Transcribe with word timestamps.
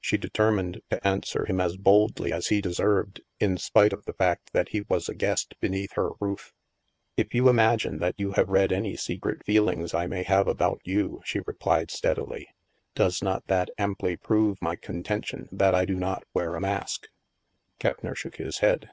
She 0.00 0.16
determined 0.16 0.82
to 0.90 1.06
answer 1.06 1.44
him 1.46 1.60
as 1.60 1.76
boldly 1.76 2.32
as 2.32 2.48
he 2.48 2.60
de 2.60 2.74
served, 2.74 3.20
in 3.38 3.56
spite 3.58 3.92
of 3.92 4.06
the 4.06 4.12
fact 4.12 4.52
that 4.52 4.70
he 4.70 4.80
was 4.80 5.08
a 5.08 5.14
guest 5.14 5.54
be 5.60 5.68
neath 5.68 5.92
her 5.92 6.10
roof. 6.18 6.52
"If 7.16 7.32
you 7.32 7.48
imagine 7.48 8.00
that 8.00 8.16
you 8.18 8.32
have 8.32 8.48
read 8.48 8.72
any 8.72 8.96
secret 8.96 9.44
feelings 9.46 9.94
I 9.94 10.08
may 10.08 10.24
have 10.24 10.48
about 10.48 10.80
you," 10.82 11.22
she 11.24 11.42
replied 11.46 11.92
stead 11.92 12.18
ily," 12.18 12.48
does 12.96 13.22
not 13.22 13.46
that 13.46 13.70
amply 13.78 14.16
prove 14.16 14.60
my 14.60 14.74
contention 14.74 15.48
that 15.52 15.76
I 15.76 15.84
do 15.84 15.94
not 15.94 16.24
wear 16.34 16.56
a 16.56 16.60
mask?" 16.60 17.06
Keppner 17.78 18.16
shook 18.16 18.34
his 18.34 18.58
head. 18.58 18.90